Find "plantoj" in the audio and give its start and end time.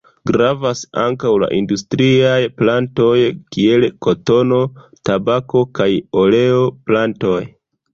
2.63-3.13